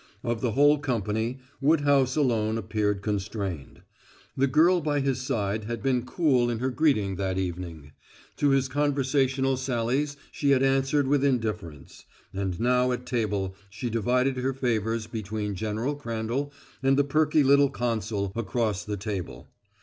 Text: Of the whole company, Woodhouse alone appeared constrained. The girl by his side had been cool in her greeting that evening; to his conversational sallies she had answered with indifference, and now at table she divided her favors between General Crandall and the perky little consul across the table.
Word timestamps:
Of 0.23 0.41
the 0.41 0.53
whole 0.53 0.79
company, 0.79 1.37
Woodhouse 1.61 2.15
alone 2.15 2.57
appeared 2.57 3.03
constrained. 3.03 3.83
The 4.35 4.47
girl 4.47 4.81
by 4.81 4.99
his 4.99 5.21
side 5.21 5.65
had 5.65 5.83
been 5.83 6.07
cool 6.07 6.49
in 6.49 6.57
her 6.57 6.71
greeting 6.71 7.17
that 7.17 7.37
evening; 7.37 7.91
to 8.37 8.49
his 8.49 8.67
conversational 8.67 9.57
sallies 9.57 10.17
she 10.31 10.49
had 10.49 10.63
answered 10.63 11.05
with 11.07 11.23
indifference, 11.23 12.05
and 12.33 12.59
now 12.59 12.91
at 12.91 13.05
table 13.05 13.53
she 13.69 13.91
divided 13.91 14.37
her 14.37 14.53
favors 14.53 15.05
between 15.05 15.53
General 15.53 15.93
Crandall 15.93 16.51
and 16.81 16.97
the 16.97 17.03
perky 17.03 17.43
little 17.43 17.69
consul 17.69 18.33
across 18.35 18.83
the 18.83 18.97
table. 18.97 19.49